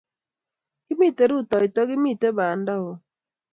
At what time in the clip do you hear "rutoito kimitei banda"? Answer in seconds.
1.31-2.73